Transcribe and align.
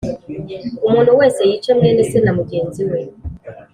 umuntu 0.87 1.11
wese 1.19 1.41
yice 1.49 1.71
mwene 1.77 2.01
se 2.09 2.17
na 2.21 2.31
mugenzi 2.37 2.81
we 2.89 2.99